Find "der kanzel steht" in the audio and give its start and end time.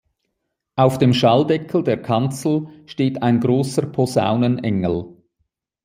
1.83-3.21